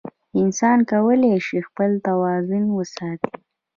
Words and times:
انسان 0.41 0.77
کولی 0.91 1.31
شي 1.47 1.57
خپل 1.67 1.89
توازن 2.07 2.63
وساتي. 2.77 3.31